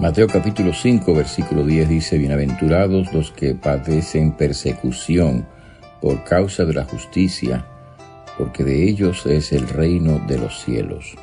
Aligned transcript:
Mateo 0.00 0.28
capítulo 0.28 0.72
5, 0.72 1.12
versículo 1.12 1.64
10 1.66 1.88
dice, 1.88 2.18
Bienaventurados 2.18 3.12
los 3.12 3.32
que 3.32 3.56
padecen 3.56 4.30
persecución 4.30 5.44
por 6.00 6.22
causa 6.22 6.64
de 6.64 6.72
la 6.72 6.84
justicia, 6.84 7.66
porque 8.38 8.62
de 8.62 8.88
ellos 8.88 9.26
es 9.26 9.52
el 9.52 9.68
reino 9.68 10.20
de 10.28 10.38
los 10.38 10.62
cielos. 10.62 11.16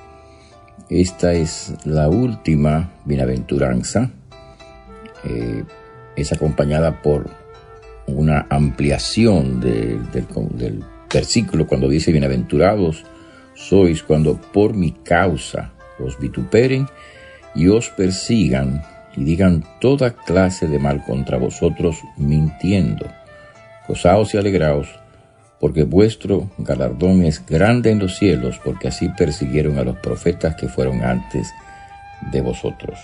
Esta 0.89 1.31
es 1.31 1.73
la 1.85 2.09
última 2.09 2.91
bienaventuranza. 3.05 4.11
Eh, 5.23 5.63
es 6.17 6.33
acompañada 6.33 7.01
por 7.01 7.29
una 8.07 8.45
ampliación 8.49 9.61
del, 9.61 10.01
del 10.11 10.83
versículo 11.13 11.65
cuando 11.65 11.87
dice, 11.87 12.11
Bienaventurados 12.11 13.05
sois 13.53 14.03
cuando 14.03 14.35
por 14.35 14.73
mi 14.73 14.91
causa 14.91 15.71
os 15.97 16.19
vituperen 16.19 16.87
y 17.55 17.67
os 17.69 17.89
persigan 17.89 18.83
y 19.15 19.23
digan 19.23 19.63
toda 19.79 20.11
clase 20.11 20.67
de 20.67 20.77
mal 20.77 21.03
contra 21.05 21.37
vosotros 21.37 22.03
mintiendo. 22.17 23.07
Gozaos 23.87 24.33
y 24.33 24.37
alegraos, 24.37 24.89
porque 25.59 25.83
vuestro 25.83 26.49
galardón 26.57 27.23
es 27.23 27.45
grande 27.45 27.91
en 27.91 27.99
los 27.99 28.17
cielos, 28.17 28.59
porque 28.63 28.89
así 28.89 29.09
persiguieron 29.09 29.77
a 29.77 29.83
los 29.83 29.97
profetas 29.97 30.55
que 30.55 30.67
fueron 30.67 31.03
antes 31.03 31.53
de 32.31 32.41
vosotros. 32.41 32.99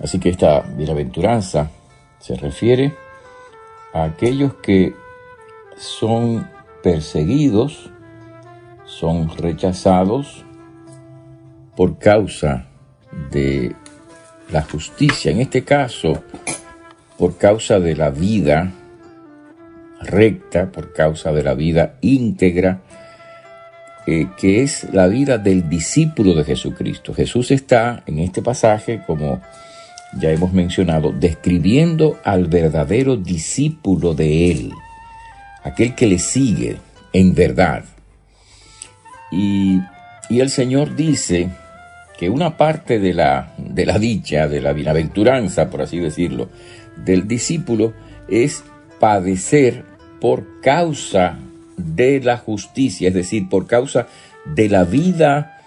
Así 0.00 0.18
que 0.18 0.30
esta 0.30 0.60
bienaventuranza 0.60 1.70
se 2.18 2.34
refiere 2.36 2.94
a 3.94 4.04
aquellos 4.04 4.54
que 4.54 4.94
son 5.76 6.48
perseguidos, 6.82 7.90
son 8.84 9.28
rechazados 9.36 10.44
por 11.76 11.98
causa 11.98 12.66
de 13.32 13.74
la 14.50 14.62
justicia, 14.62 15.32
en 15.32 15.40
este 15.40 15.64
caso 15.64 16.22
por 17.18 17.36
causa 17.38 17.80
de 17.80 17.96
la 17.96 18.10
vida 18.10 18.72
recta, 20.00 20.70
por 20.70 20.92
causa 20.92 21.32
de 21.32 21.42
la 21.42 21.54
vida 21.54 21.94
íntegra, 22.00 22.80
eh, 24.06 24.26
que 24.36 24.62
es 24.62 24.92
la 24.92 25.06
vida 25.06 25.38
del 25.38 25.68
discípulo 25.68 26.34
de 26.34 26.44
Jesucristo. 26.44 27.14
Jesús 27.14 27.50
está 27.50 28.02
en 28.06 28.18
este 28.18 28.42
pasaje, 28.42 29.02
como 29.06 29.40
ya 30.18 30.30
hemos 30.30 30.52
mencionado, 30.52 31.12
describiendo 31.12 32.18
al 32.24 32.48
verdadero 32.48 33.16
discípulo 33.16 34.14
de 34.14 34.50
Él, 34.50 34.72
aquel 35.62 35.94
que 35.94 36.08
le 36.08 36.18
sigue 36.18 36.78
en 37.12 37.34
verdad. 37.34 37.84
Y, 39.30 39.80
y 40.28 40.40
el 40.40 40.50
Señor 40.50 40.96
dice 40.96 41.50
que 42.22 42.30
una 42.30 42.56
parte 42.56 43.00
de 43.00 43.14
la, 43.14 43.52
de 43.58 43.84
la 43.84 43.98
dicha, 43.98 44.46
de 44.46 44.60
la 44.60 44.72
bienaventuranza, 44.72 45.68
por 45.68 45.82
así 45.82 45.98
decirlo, 45.98 46.50
del 47.04 47.26
discípulo 47.26 47.94
es 48.28 48.62
padecer 49.00 49.84
por 50.20 50.60
causa 50.60 51.40
de 51.76 52.20
la 52.20 52.36
justicia, 52.36 53.08
es 53.08 53.14
decir, 53.14 53.48
por 53.48 53.66
causa 53.66 54.06
de 54.44 54.68
la 54.68 54.84
vida 54.84 55.58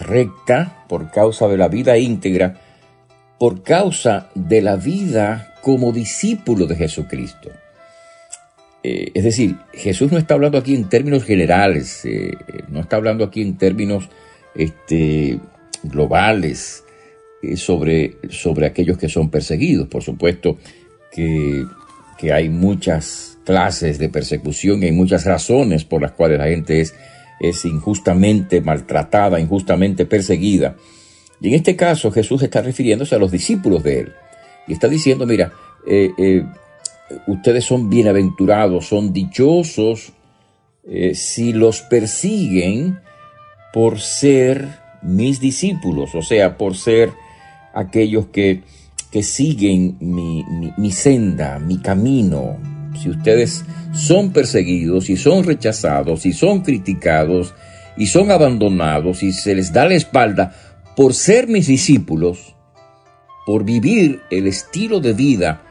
recta, 0.00 0.84
por 0.88 1.12
causa 1.12 1.46
de 1.46 1.56
la 1.56 1.68
vida 1.68 1.96
íntegra, 1.96 2.56
por 3.38 3.62
causa 3.62 4.30
de 4.34 4.62
la 4.62 4.74
vida 4.74 5.54
como 5.62 5.92
discípulo 5.92 6.66
de 6.66 6.74
Jesucristo. 6.74 7.52
Eh, 8.82 9.12
es 9.14 9.22
decir, 9.22 9.54
Jesús 9.74 10.10
no 10.10 10.18
está 10.18 10.34
hablando 10.34 10.58
aquí 10.58 10.74
en 10.74 10.88
términos 10.88 11.22
generales, 11.22 12.04
eh, 12.04 12.36
no 12.66 12.80
está 12.80 12.96
hablando 12.96 13.22
aquí 13.22 13.42
en 13.42 13.56
términos 13.56 14.08
este, 14.56 15.38
globales 15.82 16.84
eh, 17.42 17.56
sobre, 17.56 18.16
sobre 18.30 18.66
aquellos 18.66 18.98
que 18.98 19.08
son 19.08 19.30
perseguidos. 19.30 19.88
Por 19.88 20.02
supuesto 20.02 20.58
que, 21.12 21.64
que 22.18 22.32
hay 22.32 22.48
muchas 22.48 23.38
clases 23.44 23.98
de 23.98 24.08
persecución 24.08 24.82
y 24.82 24.86
hay 24.86 24.92
muchas 24.92 25.24
razones 25.24 25.84
por 25.84 26.02
las 26.02 26.12
cuales 26.12 26.38
la 26.38 26.48
gente 26.48 26.80
es, 26.80 26.94
es 27.40 27.64
injustamente 27.64 28.60
maltratada, 28.60 29.40
injustamente 29.40 30.04
perseguida. 30.04 30.76
Y 31.40 31.48
en 31.48 31.54
este 31.54 31.76
caso 31.76 32.10
Jesús 32.10 32.42
está 32.42 32.60
refiriéndose 32.60 33.14
a 33.14 33.18
los 33.18 33.30
discípulos 33.30 33.84
de 33.84 34.00
él. 34.00 34.12
Y 34.66 34.72
está 34.72 34.88
diciendo, 34.88 35.24
mira, 35.24 35.52
eh, 35.86 36.10
eh, 36.18 36.44
ustedes 37.28 37.64
son 37.64 37.88
bienaventurados, 37.88 38.86
son 38.86 39.12
dichosos 39.12 40.12
si 41.12 41.52
los 41.52 41.82
persiguen 41.82 42.98
por 43.74 44.00
ser 44.00 44.87
mis 45.02 45.40
discípulos, 45.40 46.14
o 46.14 46.22
sea, 46.22 46.56
por 46.56 46.76
ser 46.76 47.12
aquellos 47.74 48.26
que, 48.26 48.62
que 49.10 49.22
siguen 49.22 49.96
mi, 50.00 50.44
mi, 50.76 50.90
senda, 50.90 51.58
mi 51.58 51.78
camino. 51.78 52.56
Si 53.00 53.10
ustedes 53.10 53.64
son 53.92 54.32
perseguidos 54.32 55.08
y 55.08 55.16
son 55.16 55.44
rechazados 55.44 56.26
y 56.26 56.32
son 56.32 56.62
criticados 56.62 57.54
y 57.96 58.06
son 58.06 58.30
abandonados 58.30 59.22
y 59.22 59.32
se 59.32 59.54
les 59.54 59.72
da 59.72 59.86
la 59.86 59.94
espalda 59.94 60.54
por 60.96 61.14
ser 61.14 61.46
mis 61.46 61.68
discípulos, 61.68 62.56
por 63.46 63.64
vivir 63.64 64.20
el 64.30 64.46
estilo 64.46 65.00
de 65.00 65.12
vida 65.12 65.62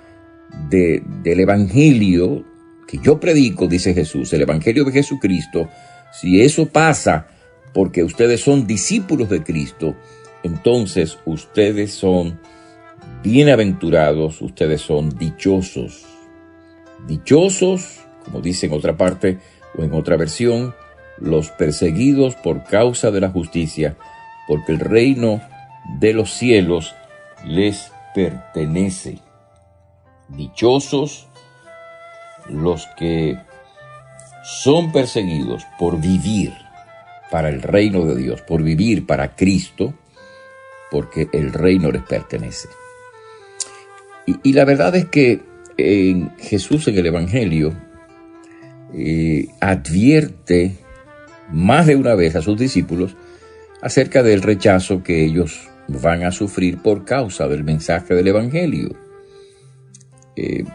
de, 0.69 1.03
del 1.21 1.41
Evangelio 1.41 2.45
que 2.87 2.97
yo 2.99 3.19
predico, 3.19 3.67
dice 3.67 3.93
Jesús, 3.93 4.31
el 4.31 4.43
Evangelio 4.43 4.85
de 4.85 4.93
Jesucristo, 4.93 5.67
si 6.13 6.41
eso 6.41 6.67
pasa 6.67 7.27
porque 7.73 8.03
ustedes 8.03 8.41
son 8.41 8.67
discípulos 8.67 9.29
de 9.29 9.43
Cristo, 9.43 9.95
entonces 10.43 11.17
ustedes 11.25 11.93
son 11.93 12.39
bienaventurados, 13.23 14.41
ustedes 14.41 14.81
son 14.81 15.09
dichosos. 15.09 16.05
Dichosos, 17.07 17.99
como 18.25 18.41
dice 18.41 18.67
en 18.67 18.73
otra 18.73 18.97
parte 18.97 19.39
o 19.77 19.83
en 19.83 19.93
otra 19.93 20.17
versión, 20.17 20.73
los 21.17 21.49
perseguidos 21.49 22.35
por 22.35 22.63
causa 22.63 23.11
de 23.11 23.21
la 23.21 23.29
justicia, 23.29 23.97
porque 24.47 24.71
el 24.71 24.79
reino 24.79 25.41
de 25.99 26.13
los 26.13 26.31
cielos 26.31 26.95
les 27.45 27.91
pertenece. 28.13 29.19
Dichosos 30.29 31.27
los 32.49 32.87
que 32.97 33.37
son 34.43 34.91
perseguidos 34.91 35.65
por 35.77 35.99
vivir 35.99 36.53
para 37.31 37.49
el 37.49 37.61
reino 37.61 38.05
de 38.05 38.15
Dios, 38.15 38.41
por 38.41 38.63
vivir 38.63 39.05
para 39.05 39.35
Cristo, 39.35 39.93
porque 40.91 41.27
el 41.33 41.53
reino 41.53 41.91
les 41.91 42.03
pertenece. 42.03 42.69
Y, 44.25 44.53
la 44.53 44.65
verdad 44.65 44.95
es 44.95 45.05
que 45.05 45.41
Jesús 46.39 46.87
en 46.89 46.97
el 46.97 47.05
Evangelio 47.05 47.73
eh, 48.93 49.47
advierte 49.61 50.75
más 51.49 51.87
de 51.87 51.95
una 51.95 52.13
vez 52.13 52.35
a 52.35 52.41
sus 52.41 52.57
discípulos 52.57 53.15
acerca 53.81 54.23
del 54.23 54.41
rechazo 54.41 55.01
que 55.01 55.23
ellos 55.23 55.69
van 55.87 56.23
a 56.23 56.31
sufrir 56.31 56.79
por 56.79 57.05
causa 57.05 57.47
del 57.47 57.63
mensaje 57.63 58.15
del 58.15 58.27
Evangelio. 58.27 58.89
Eh, 60.35 60.65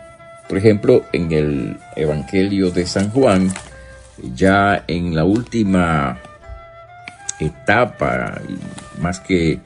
por 0.48 0.58
ejemplo, 0.58 1.04
en 1.12 1.32
el 1.32 1.76
Evangelio 1.96 2.70
de 2.70 2.86
San 2.86 3.10
Juan, 3.10 3.52
ya 4.34 4.84
en 4.86 5.14
la 5.14 5.24
última 5.24 6.18
etapa, 7.42 8.40
más 9.00 9.20
que, 9.20 9.60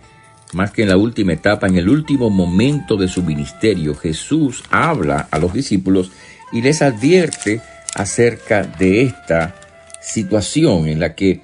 más 0.52 0.70
que 0.70 0.82
en 0.82 0.88
la 0.88 0.96
última 0.96 1.32
etapa, 1.32 1.66
en 1.66 1.76
el 1.76 1.88
último 1.88 2.30
momento 2.30 2.96
de 2.96 3.08
su 3.08 3.22
ministerio, 3.22 3.94
Jesús 3.94 4.64
habla 4.70 5.28
a 5.30 5.38
los 5.38 5.52
discípulos 5.52 6.10
y 6.52 6.62
les 6.62 6.82
advierte 6.82 7.60
acerca 7.94 8.62
de 8.62 9.02
esta 9.02 9.54
situación 10.00 10.86
en 10.86 11.00
la 11.00 11.14
que 11.14 11.40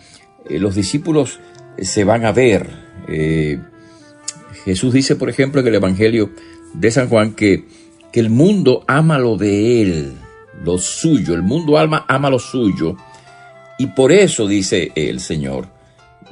eh, 0.48 0.59
los 0.59 0.75
discípulos 0.75 1.41
se 1.78 2.04
van 2.04 2.25
a 2.25 2.32
ver. 2.32 2.69
Eh, 3.09 3.59
Jesús 4.64 4.93
dice, 4.93 5.17
por 5.17 5.29
ejemplo, 5.29 5.61
en 5.61 5.67
el 5.67 5.75
Evangelio 5.75 6.31
de 6.75 6.90
San 6.90 7.08
Juan 7.08 7.32
que, 7.32 7.64
que 8.12 8.20
el 8.20 8.31
mundo 8.31 8.84
ama 8.87 9.19
lo 9.19 9.37
de 9.37 9.82
él, 9.82 10.12
lo 10.64 10.79
suyo, 10.79 11.34
el 11.34 11.43
mundo 11.43 11.79
alma 11.79 12.05
ama 12.08 12.31
lo 12.31 12.38
suyo, 12.38 12.96
y 13.79 13.88
por 13.88 14.12
eso, 14.12 14.46
dice 14.46 14.93
el 14.94 15.19
Señor, 15.19 15.67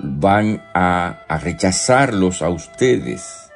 van 0.03 0.63
a, 0.75 1.27
rechazarlos 1.43 2.43
a 2.43 2.49
ustedes. 2.49 3.51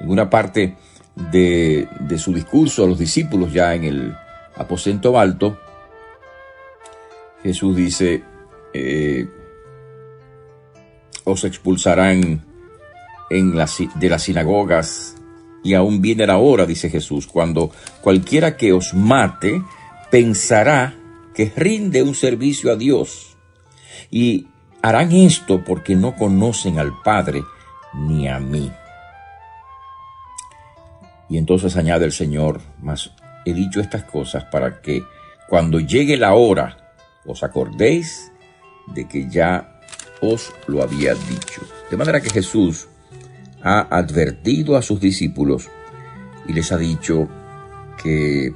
En 0.00 0.10
una 0.10 0.30
parte 0.30 0.76
de, 1.14 1.88
su 2.18 2.32
discurso 2.32 2.84
a 2.84 2.86
los 2.86 2.98
discípulos 2.98 3.52
ya 3.52 3.74
en 3.74 3.84
el 3.84 4.16
aposento 4.56 5.18
alto, 5.18 5.58
Jesús 7.42 7.76
dice, 7.76 8.22
eh, 8.74 9.28
os 11.24 11.44
expulsarán 11.44 12.44
en 13.30 13.52
de 13.52 14.08
las 14.08 14.22
sinagogas 14.22 15.16
y 15.62 15.74
aún 15.74 16.00
viene 16.00 16.26
la 16.26 16.38
hora, 16.38 16.66
dice 16.66 16.88
Jesús, 16.88 17.26
cuando 17.26 17.70
cualquiera 18.00 18.56
que 18.56 18.72
os 18.72 18.94
mate 18.94 19.62
pensará 20.10 20.94
que 21.34 21.52
rinde 21.54 22.02
un 22.02 22.14
servicio 22.14 22.72
a 22.72 22.76
Dios. 22.76 23.36
Y 24.10 24.46
Harán 24.82 25.12
esto 25.12 25.64
porque 25.64 25.96
no 25.96 26.14
conocen 26.14 26.78
al 26.78 26.92
Padre 27.02 27.42
ni 27.94 28.28
a 28.28 28.38
mí. 28.38 28.70
Y 31.28 31.36
entonces 31.36 31.76
añade 31.76 32.04
el 32.04 32.12
Señor, 32.12 32.60
mas 32.80 33.12
he 33.44 33.52
dicho 33.52 33.80
estas 33.80 34.04
cosas 34.04 34.44
para 34.44 34.80
que 34.80 35.02
cuando 35.48 35.80
llegue 35.80 36.16
la 36.16 36.34
hora 36.34 36.76
os 37.26 37.42
acordéis 37.42 38.32
de 38.94 39.06
que 39.06 39.28
ya 39.28 39.80
os 40.20 40.52
lo 40.66 40.82
había 40.82 41.14
dicho. 41.14 41.62
De 41.90 41.96
manera 41.96 42.20
que 42.20 42.30
Jesús 42.30 42.88
ha 43.62 43.80
advertido 43.90 44.76
a 44.76 44.82
sus 44.82 45.00
discípulos 45.00 45.68
y 46.46 46.52
les 46.52 46.72
ha 46.72 46.78
dicho 46.78 47.28
que 48.02 48.54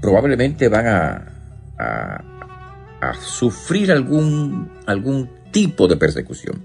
probablemente 0.00 0.68
van 0.68 0.86
a, 0.86 1.30
a, 1.78 3.14
sufrir 3.14 3.90
algún, 3.92 4.70
algún 4.86 5.30
tipo 5.50 5.88
de 5.88 5.96
persecución. 5.96 6.62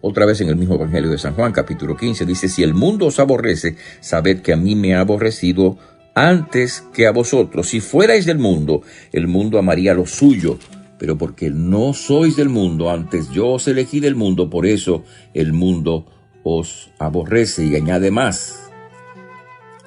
Otra 0.00 0.26
vez 0.26 0.40
en 0.40 0.48
el 0.48 0.56
mismo 0.56 0.74
Evangelio 0.74 1.10
de 1.10 1.18
San 1.18 1.34
Juan, 1.34 1.52
capítulo 1.52 1.96
15, 1.96 2.26
dice, 2.26 2.48
si 2.48 2.64
el 2.64 2.74
mundo 2.74 3.06
os 3.06 3.20
aborrece, 3.20 3.76
sabed 4.00 4.40
que 4.40 4.52
a 4.52 4.56
mí 4.56 4.74
me 4.74 4.94
ha 4.94 5.00
aborrecido 5.00 5.78
antes 6.14 6.84
que 6.92 7.06
a 7.06 7.12
vosotros. 7.12 7.68
Si 7.68 7.80
fuerais 7.80 8.26
del 8.26 8.38
mundo, 8.38 8.82
el 9.12 9.28
mundo 9.28 9.58
amaría 9.58 9.94
lo 9.94 10.06
suyo, 10.06 10.58
pero 10.98 11.16
porque 11.16 11.50
no 11.50 11.94
sois 11.94 12.36
del 12.36 12.48
mundo, 12.48 12.90
antes 12.90 13.30
yo 13.30 13.50
os 13.50 13.68
elegí 13.68 14.00
del 14.00 14.16
mundo, 14.16 14.50
por 14.50 14.66
eso 14.66 15.04
el 15.34 15.52
mundo 15.52 16.06
os 16.42 16.90
aborrece 16.98 17.64
y 17.64 17.76
añade 17.76 18.10
más. 18.10 18.70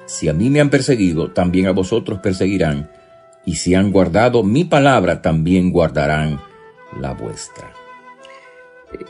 Si 0.06 0.28
a 0.28 0.32
mí 0.32 0.50
me 0.50 0.60
han 0.60 0.70
perseguido, 0.70 1.32
también 1.32 1.66
a 1.66 1.72
vosotros 1.72 2.20
perseguirán, 2.20 2.90
y 3.44 3.56
si 3.56 3.74
han 3.74 3.92
guardado 3.92 4.42
mi 4.42 4.64
palabra, 4.64 5.20
también 5.20 5.70
guardarán 5.70 6.40
la 7.00 7.12
vuestra. 7.12 7.85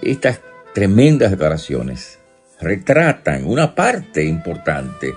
Estas 0.02 0.40
tremendas 0.75 1.31
declaraciones 1.31 2.19
retratan 2.61 3.44
una 3.44 3.75
parte 3.75 4.25
importante 4.25 5.14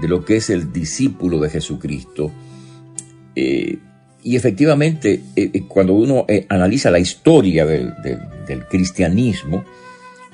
de 0.00 0.08
lo 0.08 0.24
que 0.24 0.36
es 0.36 0.50
el 0.50 0.72
discípulo 0.72 1.38
de 1.38 1.50
Jesucristo. 1.50 2.32
Eh, 3.34 3.78
y 4.22 4.36
efectivamente, 4.36 5.22
eh, 5.36 5.50
eh, 5.52 5.62
cuando 5.68 5.94
uno 5.94 6.26
analiza 6.48 6.90
la 6.90 6.98
historia 6.98 7.66
del, 7.66 7.92
cristianismo, 8.70 9.64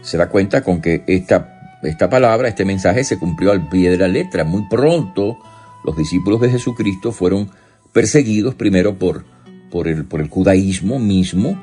se 0.00 0.16
da 0.16 0.28
cuenta 0.28 0.62
con 0.62 0.80
que 0.80 1.04
esta, 1.06 1.78
esta 1.82 2.08
palabra, 2.08 2.48
este 2.48 2.64
mensaje 2.64 3.04
se 3.04 3.18
cumplió 3.18 3.52
al 3.52 3.68
pie 3.68 3.90
de 3.90 3.98
la 3.98 4.08
letra. 4.08 4.44
Muy 4.44 4.68
pronto 4.68 5.38
los 5.84 5.96
discípulos 5.96 6.40
de 6.40 6.50
Jesucristo 6.50 7.12
fueron 7.12 7.50
perseguidos 7.92 8.54
primero 8.54 8.98
por, 8.98 9.24
por, 9.70 9.88
el, 9.88 10.04
por 10.04 10.20
el 10.20 10.28
judaísmo 10.28 10.98
mismo 10.98 11.60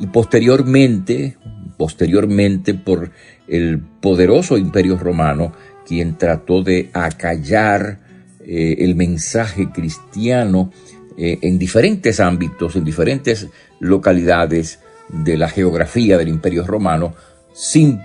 y 0.00 0.06
posteriormente 0.06 1.36
posteriormente 1.78 2.74
por 2.74 3.12
el 3.46 3.80
poderoso 3.80 4.58
imperio 4.58 4.98
romano, 4.98 5.52
quien 5.86 6.18
trató 6.18 6.62
de 6.62 6.90
acallar 6.92 8.00
eh, 8.44 8.76
el 8.80 8.94
mensaje 8.96 9.70
cristiano 9.70 10.70
eh, 11.16 11.38
en 11.40 11.58
diferentes 11.58 12.20
ámbitos, 12.20 12.76
en 12.76 12.84
diferentes 12.84 13.48
localidades 13.80 14.80
de 15.08 15.38
la 15.38 15.48
geografía 15.48 16.18
del 16.18 16.28
imperio 16.28 16.66
romano, 16.66 17.14
sin, 17.54 18.00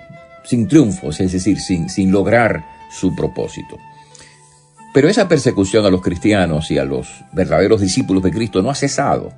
sin 0.45 0.67
triunfos, 0.67 1.19
es 1.19 1.33
decir, 1.33 1.59
sin, 1.59 1.89
sin 1.89 2.11
lograr 2.11 2.63
su 2.89 3.13
propósito. 3.15 3.77
Pero 4.93 5.09
esa 5.09 5.27
persecución 5.27 5.85
a 5.85 5.89
los 5.89 6.01
cristianos 6.01 6.69
y 6.69 6.77
a 6.77 6.85
los 6.85 7.09
verdaderos 7.33 7.81
discípulos 7.81 8.21
de 8.23 8.31
Cristo 8.31 8.61
no 8.61 8.69
ha 8.69 8.75
cesado. 8.75 9.33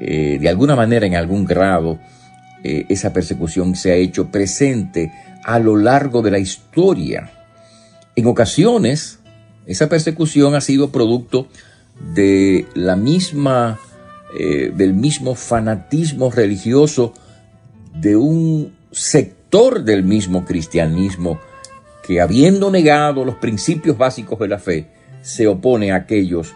Eh, 0.00 0.38
de 0.40 0.48
alguna 0.48 0.76
manera, 0.76 1.06
en 1.06 1.14
algún 1.14 1.44
grado, 1.44 1.98
eh, 2.62 2.86
esa 2.88 3.12
persecución 3.12 3.74
se 3.76 3.92
ha 3.92 3.94
hecho 3.94 4.28
presente 4.30 5.12
a 5.44 5.58
lo 5.58 5.76
largo 5.76 6.22
de 6.22 6.30
la 6.30 6.38
historia. 6.38 7.30
En 8.14 8.26
ocasiones, 8.26 9.20
esa 9.66 9.88
persecución 9.88 10.54
ha 10.54 10.60
sido 10.60 10.90
producto 10.90 11.48
de 12.14 12.66
la 12.74 12.96
misma, 12.96 13.78
eh, 14.38 14.72
del 14.74 14.94
mismo 14.94 15.34
fanatismo 15.34 16.30
religioso 16.30 17.14
de 17.94 18.16
un 18.16 18.74
sector 18.90 19.84
del 19.84 20.02
mismo 20.02 20.44
cristianismo 20.44 21.38
que 22.06 22.20
habiendo 22.20 22.70
negado 22.70 23.24
los 23.24 23.36
principios 23.36 23.98
básicos 23.98 24.38
de 24.38 24.48
la 24.48 24.58
fe, 24.58 24.86
se 25.22 25.48
opone 25.48 25.90
a 25.90 25.96
aquellos 25.96 26.54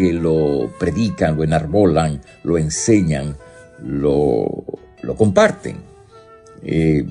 que 0.00 0.12
lo 0.12 0.70
predican, 0.78 1.36
lo 1.36 1.44
enarbolan, 1.44 2.20
lo 2.42 2.58
enseñan, 2.58 3.36
lo 3.84 4.64
lo 5.02 5.16
comparten. 5.16 5.76
Eh, 6.62 7.06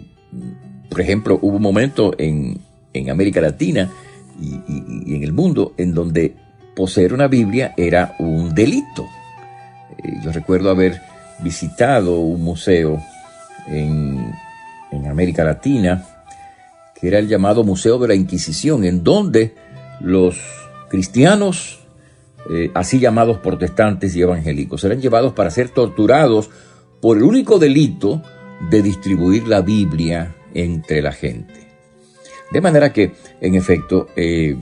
por 0.89 1.01
ejemplo, 1.01 1.39
hubo 1.41 1.57
un 1.57 1.61
momento 1.61 2.13
en, 2.17 2.59
América 3.09 3.39
Latina 3.39 3.89
y, 4.41 5.15
en 5.15 5.23
el 5.23 5.31
mundo 5.31 5.73
en 5.77 5.93
donde 5.93 6.35
poseer 6.75 7.13
una 7.13 7.27
Biblia 7.27 7.73
era 7.77 8.15
un 8.19 8.53
delito. 8.53 9.05
Eh, 9.97 10.19
yo 10.23 10.31
recuerdo 10.31 10.69
haber 10.69 11.01
visitado 11.41 12.19
un 12.19 12.43
museo 12.43 13.01
en, 13.67 14.33
América 15.09 15.43
Latina 15.43 16.05
que 16.99 17.07
era 17.07 17.19
el 17.19 17.27
llamado 17.27 17.63
Museo 17.63 17.97
de 17.99 18.09
la 18.09 18.15
Inquisición, 18.15 18.83
en 18.83 19.03
donde 19.03 19.55
los 20.01 20.37
cristianos, 20.89 21.78
eh, 22.49 22.71
así 22.73 22.99
llamados 22.99 23.39
protestantes 23.39 24.15
y 24.15 24.21
evangélicos, 24.21 24.83
eran 24.83 25.01
llevados 25.01 25.33
para 25.33 25.51
ser 25.51 25.69
torturados 25.69 26.49
por 27.01 27.17
el 27.17 27.23
único 27.23 27.59
delito 27.59 28.21
de 28.69 28.81
distribuir 28.81 29.47
la 29.47 29.61
Biblia 29.61 30.35
entre 30.53 31.01
la 31.01 31.11
gente. 31.11 31.67
De 32.51 32.61
manera 32.61 32.91
que, 32.91 33.13
en 33.41 33.55
efecto, 33.55 34.07
eh, 34.15 34.57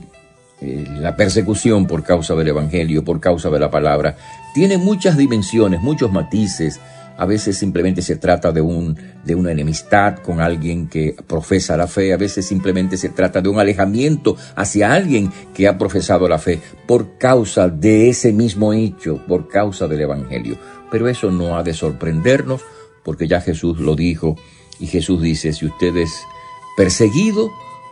eh, 0.60 0.84
la 1.00 1.16
persecución 1.16 1.86
por 1.86 2.02
causa 2.02 2.34
del 2.34 2.48
Evangelio, 2.48 3.04
por 3.04 3.20
causa 3.20 3.48
de 3.48 3.58
la 3.58 3.70
palabra, 3.70 4.16
tiene 4.54 4.76
muchas 4.76 5.16
dimensiones, 5.16 5.80
muchos 5.80 6.12
matices. 6.12 6.80
A 7.18 7.26
veces 7.26 7.58
simplemente 7.58 8.00
se 8.00 8.14
trata 8.14 8.52
de, 8.52 8.60
un, 8.60 8.96
de 9.24 9.34
una 9.34 9.50
enemistad 9.50 10.18
con 10.18 10.40
alguien 10.40 10.88
que 10.88 11.16
profesa 11.26 11.76
la 11.76 11.88
fe, 11.88 12.12
a 12.12 12.16
veces 12.16 12.46
simplemente 12.46 12.96
se 12.96 13.08
trata 13.08 13.40
de 13.40 13.48
un 13.48 13.58
alejamiento 13.58 14.36
hacia 14.54 14.92
alguien 14.92 15.32
que 15.52 15.66
ha 15.66 15.76
profesado 15.76 16.28
la 16.28 16.38
fe 16.38 16.60
por 16.86 17.18
causa 17.18 17.68
de 17.68 18.08
ese 18.08 18.32
mismo 18.32 18.72
hecho, 18.72 19.20
por 19.26 19.48
causa 19.48 19.88
del 19.88 20.02
Evangelio. 20.02 20.56
Pero 20.92 21.08
eso 21.08 21.32
no 21.32 21.56
ha 21.56 21.64
de 21.64 21.74
sorprendernos 21.74 22.62
porque 23.02 23.26
ya 23.26 23.40
Jesús 23.40 23.80
lo 23.80 23.96
dijo 23.96 24.36
y 24.78 24.86
Jesús 24.86 25.20
dice, 25.20 25.52
si 25.52 25.66
usted 25.66 25.96
es 25.96 26.22
perseguido 26.76 27.50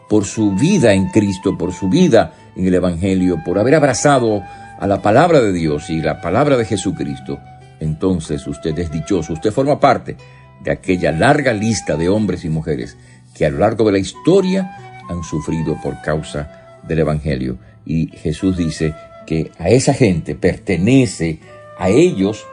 por 0.08 0.25
su 0.25 0.52
vida 0.52 0.94
en 0.94 1.08
Cristo, 1.08 1.59
por 1.59 1.73
su 1.73 1.88
vida 1.88 2.33
en 2.54 2.68
el 2.68 2.75
Evangelio, 2.75 3.42
por 3.45 3.59
haber 3.59 3.75
abrazado 3.75 4.40
a 4.78 4.87
la 4.87 5.02
palabra 5.02 5.40
de 5.40 5.52
Dios 5.52 5.90
y 5.90 6.00
la 6.00 6.21
palabra 6.21 6.56
de 6.56 6.64
Jesucristo, 6.64 7.40
entonces 7.80 8.47
usted 8.47 8.78
es 8.78 8.90
dichoso, 8.90 9.33
usted 9.33 9.52
forma 9.52 9.78
parte 9.78 10.16
de 10.62 10.71
aquella 10.71 11.12
larga 11.12 11.52
lista 11.52 11.97
de 11.97 12.09
hombres 12.09 12.45
y 12.45 12.49
mujeres 12.49 12.97
que 13.35 13.47
a 13.47 13.50
lo 13.50 13.59
largo 13.59 13.85
de 13.85 13.92
la 13.92 13.99
historia 13.99 15.02
han 15.09 15.23
sufrido 15.23 15.78
por 15.83 16.00
causa 16.02 16.80
del 16.87 17.00
Evangelio. 17.00 17.59
Y 17.85 18.09
Jesús 18.09 18.56
dice 18.56 18.95
que 19.26 19.52
a 19.59 19.68
esa 19.68 19.92
gente 19.92 20.35
pertenece, 20.35 21.40
a 21.78 21.88
ellos 21.88 22.47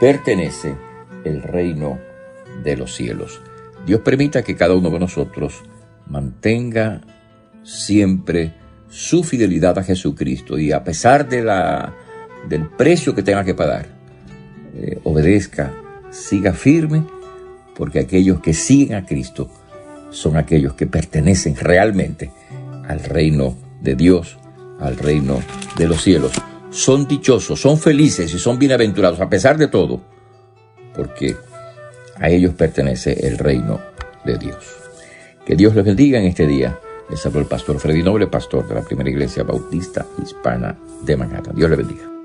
pertenece 0.00 0.74
el 1.24 1.42
reino 1.42 1.98
de 2.64 2.76
los 2.76 2.94
cielos. 2.94 3.40
Dios 3.86 4.00
permita 4.00 4.42
que 4.42 4.56
cada 4.56 4.74
uno 4.74 4.90
de 4.90 4.98
nosotros 4.98 5.62
mantenga 6.06 7.02
siempre 7.62 8.54
su 8.88 9.22
fidelidad 9.22 9.78
a 9.78 9.84
Jesucristo 9.84 10.58
y 10.58 10.72
a 10.72 10.82
pesar 10.82 11.28
de 11.28 11.42
la, 11.42 11.94
del 12.48 12.66
precio 12.68 13.14
que 13.14 13.22
tenga 13.22 13.44
que 13.44 13.54
pagar, 13.54 13.86
eh, 14.76 14.98
obedezca, 15.04 15.72
siga 16.10 16.52
firme, 16.52 17.04
porque 17.76 18.00
aquellos 18.00 18.40
que 18.40 18.54
siguen 18.54 18.96
a 18.96 19.06
Cristo 19.06 19.50
son 20.10 20.36
aquellos 20.36 20.74
que 20.74 20.86
pertenecen 20.86 21.56
realmente 21.56 22.30
al 22.88 23.00
reino 23.00 23.56
de 23.80 23.94
Dios, 23.94 24.38
al 24.80 24.96
reino 24.96 25.40
de 25.76 25.88
los 25.88 26.02
cielos 26.02 26.32
son 26.70 27.06
dichosos, 27.06 27.60
son 27.60 27.78
felices 27.78 28.32
y 28.32 28.38
son 28.38 28.58
bienaventurados 28.58 29.20
a 29.20 29.28
pesar 29.28 29.58
de 29.58 29.68
todo, 29.68 30.00
porque 30.94 31.36
a 32.16 32.30
ellos 32.30 32.54
pertenece 32.54 33.26
el 33.26 33.38
reino 33.38 33.80
de 34.24 34.38
Dios. 34.38 34.76
Que 35.44 35.56
Dios 35.56 35.74
les 35.74 35.84
bendiga 35.84 36.18
en 36.18 36.26
este 36.26 36.46
día. 36.46 36.78
Les 37.10 37.24
habló 37.26 37.40
el 37.40 37.46
pastor 37.46 37.80
Freddy 37.80 38.04
Noble, 38.04 38.28
pastor 38.28 38.68
de 38.68 38.74
la 38.76 38.82
primera 38.82 39.10
iglesia 39.10 39.42
bautista 39.42 40.06
hispana 40.22 40.78
de 41.02 41.16
Manhattan. 41.16 41.56
Dios 41.56 41.70
les 41.70 41.78
bendiga. 41.78 42.19